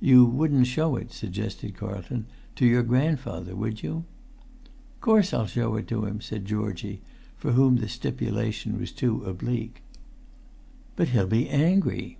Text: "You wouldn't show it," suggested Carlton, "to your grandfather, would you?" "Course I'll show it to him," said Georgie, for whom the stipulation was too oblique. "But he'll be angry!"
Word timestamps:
"You 0.00 0.24
wouldn't 0.24 0.66
show 0.68 0.96
it," 0.96 1.12
suggested 1.12 1.74
Carlton, 1.76 2.24
"to 2.56 2.64
your 2.64 2.82
grandfather, 2.82 3.54
would 3.54 3.82
you?" 3.82 4.06
"Course 5.02 5.34
I'll 5.34 5.44
show 5.44 5.76
it 5.76 5.86
to 5.88 6.06
him," 6.06 6.22
said 6.22 6.46
Georgie, 6.46 7.02
for 7.36 7.52
whom 7.52 7.76
the 7.76 7.86
stipulation 7.90 8.80
was 8.80 8.90
too 8.90 9.22
oblique. 9.22 9.82
"But 10.96 11.08
he'll 11.08 11.26
be 11.26 11.50
angry!" 11.50 12.16